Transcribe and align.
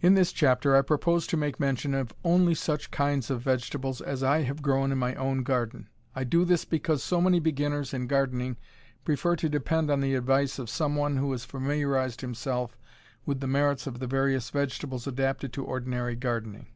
In 0.00 0.14
this 0.14 0.30
chapter 0.30 0.76
I 0.76 0.82
propose 0.82 1.26
to 1.26 1.36
make 1.36 1.58
mention 1.58 1.94
of 1.94 2.14
only 2.22 2.54
such 2.54 2.92
kinds 2.92 3.28
of 3.28 3.40
vegetables 3.42 4.00
as 4.00 4.22
I 4.22 4.42
have 4.42 4.62
grown 4.62 4.92
in 4.92 4.98
my 4.98 5.16
own 5.16 5.42
garden. 5.42 5.88
I 6.14 6.22
do 6.22 6.44
this 6.44 6.64
because 6.64 7.02
so 7.02 7.20
many 7.20 7.40
beginners 7.40 7.92
in 7.92 8.06
gardening 8.06 8.56
prefer 9.04 9.34
to 9.34 9.48
depend 9.48 9.90
on 9.90 10.00
the 10.00 10.14
advice 10.14 10.60
of 10.60 10.70
some 10.70 10.94
one 10.94 11.16
who 11.16 11.32
has 11.32 11.44
familiarized 11.44 12.20
himself 12.20 12.76
with 13.26 13.40
the 13.40 13.48
merits 13.48 13.88
of 13.88 13.98
the 13.98 14.06
various 14.06 14.48
vegetables 14.50 15.08
adapted 15.08 15.52
to 15.54 15.64
ordinary 15.64 16.14
gardening. 16.14 16.68